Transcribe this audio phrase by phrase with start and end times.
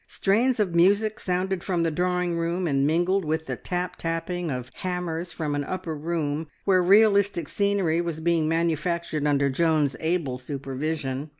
[0.07, 4.71] Strains of music sounded from the drawing room and mingled with the tap tapping of
[4.77, 11.29] hammers from an upper room where realistic scenery was being manufactured under Joan's able supervision.